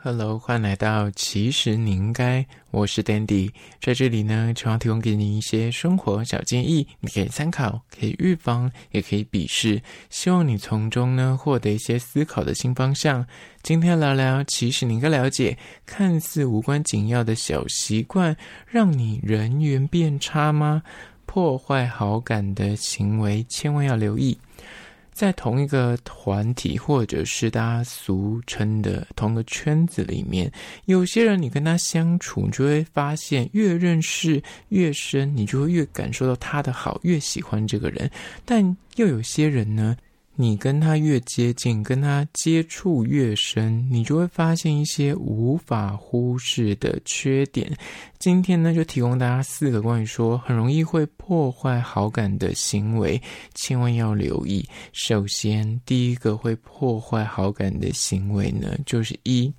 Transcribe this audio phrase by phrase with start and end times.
[0.00, 13.26] Hello，欢迎来到其实你应该，我是 Dandy，在这里呢，希望提供给你一些生活小建议，你可以参考，可以预防，也可以鄙视，希望你从中呢获得一些思考的新方向。
[13.64, 18.36] 今天聊聊，其实你应该了解，看似无关紧要的小习惯，
[18.68, 20.80] 让你人缘变差吗？
[21.26, 24.38] 破坏好感的行为，千万要留意。
[25.18, 30.48] 在同一个团体，或者是大家俗称的同个圈子里面，
[30.84, 38.08] 有些人你跟他相处，你就会发现越认识越深，你就会越感受到他的好，越喜欢这个人。
[38.44, 39.96] 但又有些人呢，
[40.40, 47.76] 你跟他越接近，跟他接触越深，你就会发现一些无法忽视的缺点。
[48.20, 53.20] 今天呢，就提供大家四个关于说很容易会破坏好感的行为，
[53.56, 54.64] 千万要留意。
[54.92, 59.52] 首先，第一个会破坏好感的行为呢，就是一，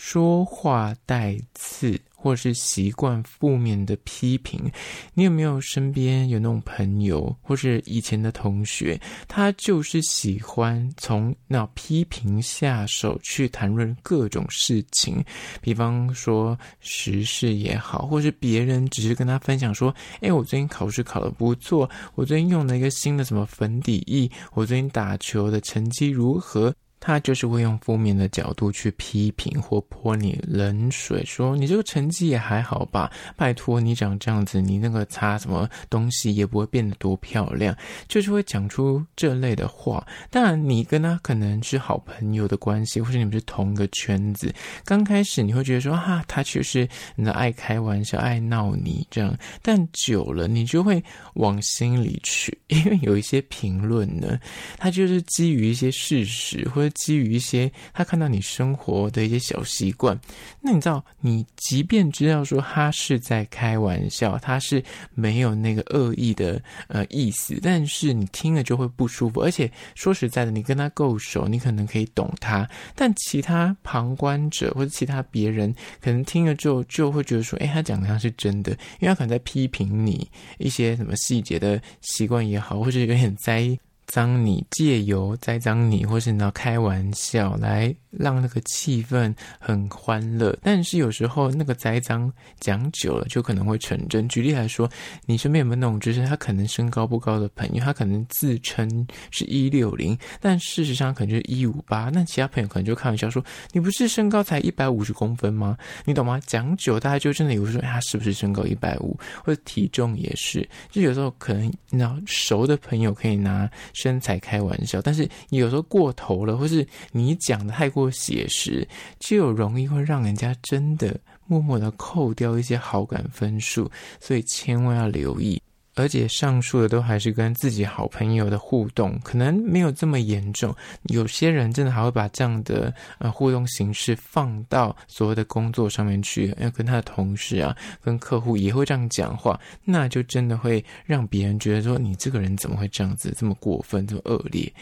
[0.00, 2.00] 说话带刺。
[2.22, 4.70] 或是习惯负面的批评，
[5.14, 15.24] 你有没有身边有那种朋友，或是以前的同学，他就是喜欢从那批评下手去谈论各种事情，
[15.62, 26.74] 比方说时事也好，或是别人只是跟他分享说，诶，我最近考试考得不错，我最近用了一个新的什么粉底液，我最近打球的成绩如何。
[27.00, 33.10] 他就是会用负面的角度去批评或泼你冷水，说你这个成绩也还好吧？
[33.36, 37.74] 拜托你长这样子，你那个擦什么东西也不会变得多漂亮，
[38.06, 40.06] 就是会讲出这类的话。
[40.28, 51.02] 当然，你跟他可能是好朋友的关系，或者你们是同个圈子，刚开始你会觉得说啊，他确实你的爱开玩笑、爱闹你这样，但久了你就会
[51.34, 54.38] 往心里去，因为有一些评论呢，
[54.76, 56.89] 他就是基于一些事实或者。
[56.90, 60.18] 基于一些他看到你生活的一些小习惯，
[60.60, 64.82] 那你知道，你即便知道说他是在开玩笑，他是
[65.14, 69.40] 没有那个恶意的呃意思，但是你听了就会不舒服。
[69.40, 80.28] 而且说实在的，你跟他够熟，你可能可以懂他，但其他旁观者或者其他别人可能听了之后就会觉得说，诶，他讲的像是真的，因为他可能在批评你
[80.58, 83.78] 一些什么细节的习惯也好，或者有点在意。
[84.10, 94.28] 脏你借由栽赃你，或是你要开玩笑来让那个气氛很欢乐，但是有时候那个栽赃讲久了就可能会成真。
[94.28, 94.90] 举例来说，
[95.26, 103.40] 你身边有没有那种就是他可能身高不高的朋友，他可能自称是一六零，但事实上可能就是一五八，那其他朋友可能就开玩笑说
[103.70, 106.40] ：“你不是身高才一百五十公分吗？”你懂吗？
[106.48, 109.16] 讲久大家就真的以为说：“，他是不是身高一百五？
[109.44, 113.70] 或者体重也是？”就有时候可能你知道熟的朋友可以拿。
[114.00, 118.86] 身材开玩笑，但是有时候过头了，或是你讲的太过写实，
[119.18, 121.14] 就容易会让人家真的
[121.46, 125.60] 默默的扣掉一些好感分数，所以千万要留意。
[125.96, 130.74] 而且上述的都还是跟自己好朋友的互动，可能没有这么严重。
[131.04, 144.72] 有些人真的还会把这样的呃互动形式放到所谓的工作上面去，要跟他的同事啊、跟客户也会这样讲话，那就真的会让别人觉得说你这个人怎么会这样子，这么过分，这么恶劣，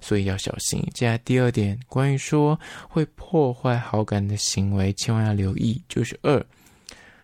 [0.00, 0.80] 所以要小心。
[0.92, 2.58] 接下来第二点，关于说
[2.88, 6.44] 会破坏好感的行为，千万要留意，就是二，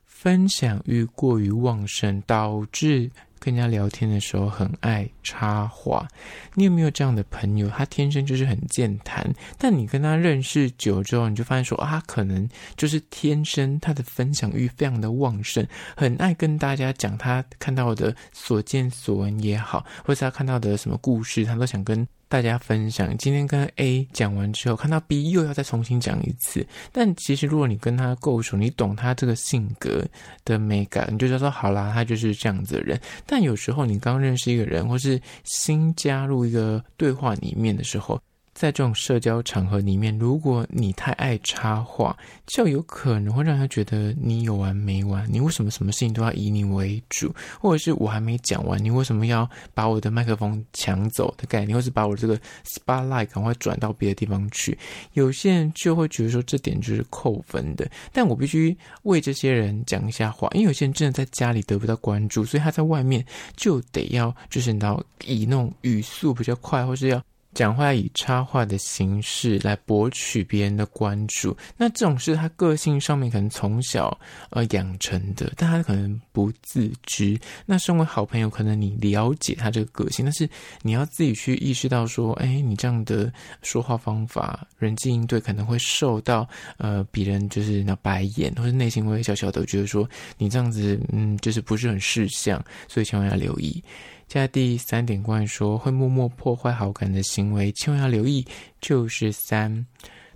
[0.07, 3.11] 分享欲过于旺盛，导致。
[3.45, 6.09] 跟人家聊天的时候很爱插话，
[6.55, 7.69] 你有没有这样的朋友？
[7.69, 22.07] 他天生就是很健谈，但你跟他认识久之后，你就发现说啊，可能就是天生他的分享欲非常的旺盛，很爱跟大家讲他看到的所见所闻也好，或是他看到的什么故事，他都想跟。
[22.29, 26.67] 大家分享，今天跟 A 讲完之后，看到 B 又要再重新讲一次。
[26.91, 30.05] 但其实如果你跟他够熟，你懂他这个性格
[30.45, 33.01] 的美感，你就知道说好啦，他就是这样子的人。
[33.25, 38.21] 但有时候你刚认识一个人，或是新加入一个对话里面的时候，
[38.55, 45.27] 在这种社交场合里面，如果你太爱插话，就有可能会让他觉得你有完没完。
[45.31, 47.35] 你为什么什么事情都要以你为主？
[47.61, 54.79] 或者是我还没讲完，你为什么要把我的麦克风抢走的概念，或是把我这个 spotlight 赶快转到别的地方去？
[55.15, 57.91] 有些人就会觉得说这点就是扣分的。
[58.13, 63.25] 但我必须为这些人讲一下话，因为有些人真的在家里得不到关注，所以他在外面
[63.57, 67.21] 就得要就是你知道以那种语速比较快，或是要。
[67.55, 74.19] 讲话以插话的形式来博取别人的关注，那这种是他个性上面可能从小
[74.51, 77.39] 呃养成的，但他可能不自知。
[77.65, 80.49] 那身为好朋友，可能你了解他这个个性，但是
[80.83, 93.83] 你要自己去意识到说，哎，你这样的说话方法、人际应对可能会受到呃别人就是那白眼，或者内心会小小的觉得说你这样子嗯就是不是很识相，所以千万要留意。
[94.29, 98.45] 加第三点，关于说会默默破坏好感的行为，千万要留意。
[98.81, 99.87] 就是三，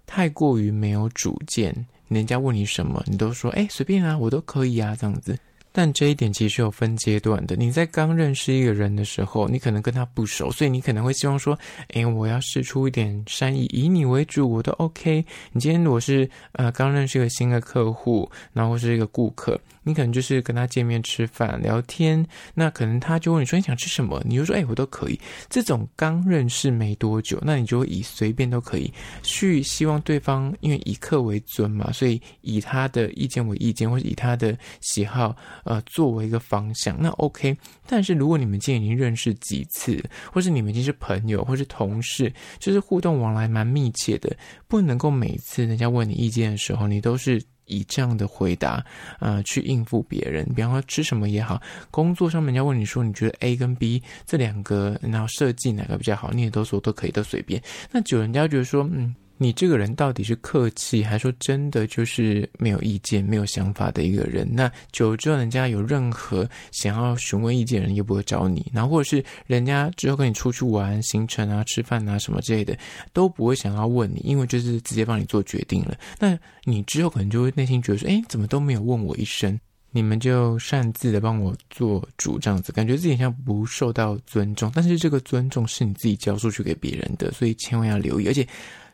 [0.06, 1.74] 太过于没有主见，
[2.08, 5.38] 人家问你什么，你都说哎随便啊，我都可以啊，这样子。
[5.70, 7.54] 但这一点其实有分阶段的。
[7.54, 11.56] 你在刚认识一个人的时候，你可能跟他不熟，所以你可能会希望说，
[11.92, 15.24] 哎，我要试出一点善意，以你为主，我都 OK。
[15.52, 22.24] 你今天如果是呃刚认识一个新的客户，然后是一个顾客，你可能就是跟他见面吃饭聊天，
[22.54, 25.18] 那可能他就问你说你想吃什么，你就说哎我都可以。
[25.48, 28.92] 这种刚认识没多久，那你就会以随便都可以
[29.22, 35.34] 去希望对方，因为以客为尊嘛，所以以他的意见为意见，或者以他的喜好。
[35.64, 37.56] 呃，作为一个方向，那 OK。
[37.86, 40.02] 但是如果你们今天已经认识几次，
[40.32, 44.36] 或是你们已经是朋友，或是同事，就是互动往来蛮密切的，
[44.68, 48.84] 不能够每次人家问你意见的时候，你都是以这样的回答，
[49.18, 50.46] 啊，去应付别人。
[50.54, 51.60] 比方说吃什么也好，
[51.90, 57.60] 工作上面人家问你说，你觉得 A 跟 B 这两个，然后设计哪个比较好，你也都说都可以，都随便。
[57.90, 59.14] 那久人家觉得说，嗯。
[59.40, 64.46] 你这个人到底是客气，还是说真的就是没有意见、没有想法的一个人？
[64.52, 68.68] 那久之后，人家有任何想要询问意见的人，也不会找你。
[68.74, 72.76] 然后，或者是人家之后跟你出去玩、行程啊、吃饭啊什么之类的，
[73.12, 75.96] 都不会想要问你，因为就是直接帮你做决定了。
[76.18, 79.56] 那你之后可能就会内心觉得说：“哎，怎么都没有问我一声？
[79.92, 84.72] 你们就擅自的帮我做主，这样子感觉自己像不受到尊重。
[84.74, 88.44] 但是这个尊重是你自己交出去给别人的，所以千万要留意，而且。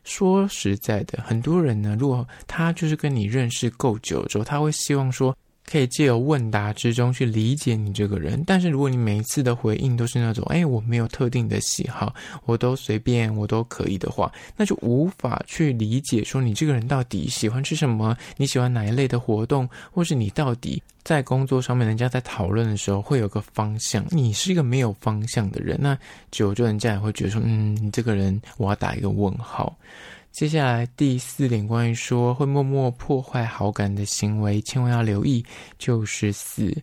[0.05, 5.35] 说实在的，很多人呢，如果他就是跟你认识够久之后，他会希望说，
[5.69, 8.43] 可以借由问答之中去理解你这个人。
[8.45, 12.13] 但是如果你每一次的回应都是那种，哎，我没有特定的喜好，
[12.45, 20.81] 我都随便，我都可以的话，那就无法去理解说你这个人到底喜欢吃什么，你喜欢哪一类的活动，或是你到底。
[21.03, 24.03] 在工作上面，人家在讨论的时候会有个方向。
[24.09, 25.95] 你是一个没有方向的人，那
[26.31, 29.77] 久就人家也会觉得说，嗯，你这个人我要打一个问号。
[30.35, 35.41] 接下来第四点，关于说会默默破坏好感的行为，千万要留意，
[35.79, 36.75] 就是四，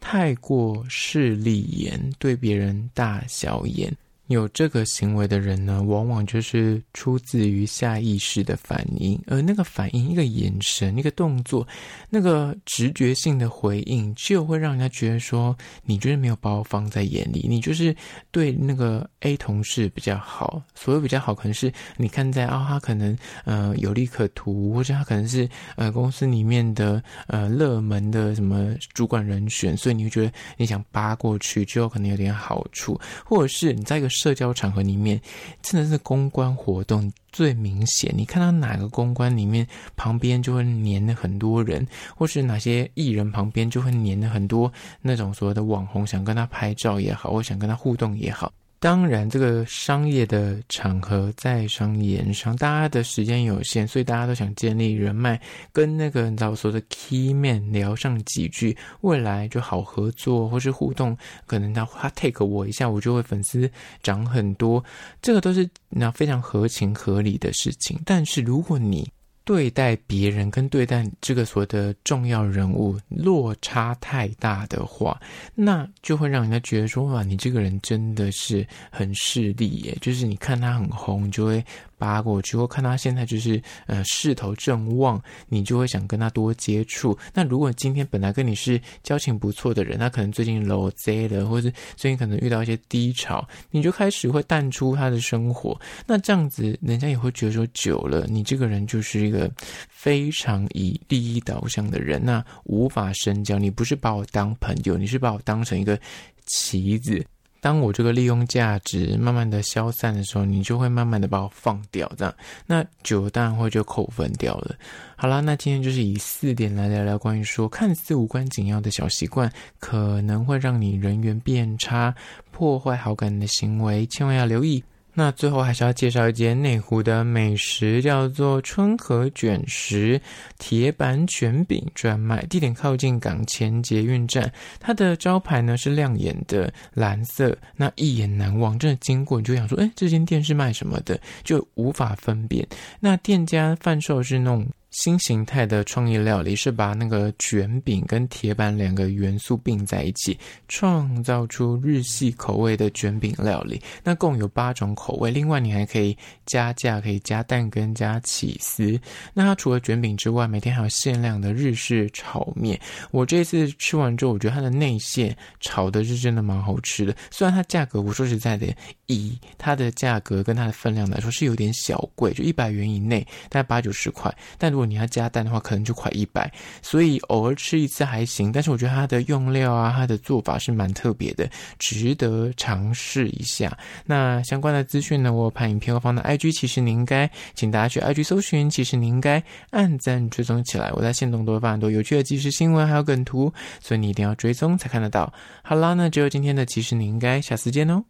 [0.00, 3.94] 太过势利眼，对别人大小眼。
[4.28, 11.66] 有这个行为的人呢，往往就是出自于下意识的反应，而那个反应，一个眼神，一个动作，
[12.08, 17.94] 那个直觉性的回应，就会让人家觉得说，你就是没有把我放在眼里，你就是
[18.30, 20.62] 对那个 A 同事比较好。
[20.74, 34.08] 所谓比较好，可能是你看在啊、他可能呃有利可图，或者他可能是呃公司里面的呃热门的什么主管人选，所以你会觉得你想扒过去，之后可能有点好处，或者是你在一个。
[34.14, 35.20] 社交场合里面，
[35.62, 38.12] 真的是公关活动最明显。
[38.16, 39.66] 你看到哪个公关里面
[39.96, 44.72] 旁边就会黏了很多人，或是哪些艺人旁边就会黏了很多
[45.02, 48.52] 那种所谓的网红，想跟他拍照也好，或想跟他互动也好。
[48.84, 55.40] 当然，这个商业的场合在商言商，大家的时间有限，所以大家都想建立人脉，
[55.72, 61.16] 跟那个你知道说的 key man 聊上几句，未来就好合作或是互动。
[61.46, 63.70] 可能他他 take 我一下，我就会粉丝
[64.02, 64.84] 涨很多，
[65.22, 67.98] 这个都是那非常合情合理的事情。
[68.04, 69.10] 但是如果你
[69.44, 75.20] 对待别人跟对待这个所谓的重要人物落差太大的话，
[75.54, 81.64] 那就会让人家觉得说，哇，你这个人真的是很势利耶，就是你看他很红，你就会。
[81.96, 87.16] 扒过去，或看他现在就是呃势头正旺，你就会想跟他多接触。
[87.32, 95.80] 那如果今天本来跟你是交情不错的人，他可能最近落赛了，或者最近可能遇到一些低潮，你就开始会淡出他的生活。
[96.04, 99.50] 那这样子，人家也会觉得说，久了你这个人就是个
[99.88, 103.58] 非常以利益导向的人，那无法深交。
[103.58, 105.98] 你不是把我当朋友，你是把我当成一个
[106.46, 107.24] 棋子。
[107.60, 112.34] 当我这个利用价值慢慢的消散的时候，你就会慢慢的把我放掉，这样，
[112.66, 114.76] 那久当然会就扣分掉了。
[115.16, 122.14] 好啦，那今天就是以四点来聊聊关于说看似无关紧要的小习惯，可能会让你人缘变差、
[122.50, 124.84] 破坏好感的行为，千万要留意。
[125.14, 130.20] 那最后还是要介绍一间内湖的美食，叫做春和卷食
[130.58, 134.52] 铁板卷饼专卖，地点靠近港前捷运站。
[134.80, 142.66] 它的招牌呢是亮眼的蓝色，那一眼难忘，真的经过你就想说，哎，这间店是卖什么的，就无法分辨。
[142.98, 144.66] 那店家贩售是那种。
[144.94, 153.82] 新形态的创意料理是把那个卷饼跟铁板两个元素并在一起，创造出日系口味的卷饼料理。
[154.04, 158.96] 那共有八种口味，另外你还可以加价，可以加蛋跟加起司。
[159.32, 162.80] 那它除了卷饼之外，每天还有限量的日式炒面。
[163.10, 167.12] 我这次吃完之后，我觉得它的内馅炒的是真的蛮好吃的。
[167.32, 168.72] 虽然它价格，我说实在的，
[169.06, 174.32] 以它的价格跟它的分量来说是有点小贵，就一百元以内，大概八九十块。
[174.56, 178.52] 但如果你要加蛋的话，可能就快一百，所以偶尔吃一次还行。
[178.52, 181.48] 但是我觉得它的用料啊，它的做法是蛮特别的，
[181.78, 183.76] 值得尝试一下。
[184.04, 190.90] 那相关的资讯呢，我拍影片后方的 IG，其实你应该，请大家去 IG 搜寻，其实你应该按赞追踪起来。
[190.92, 195.32] 我在线动都会发很多有趣的即时新闻，还有梗图，所以你一定要追踪才看得到。
[195.62, 198.04] 好啦，那只有今天的，其实你应该下次见哦。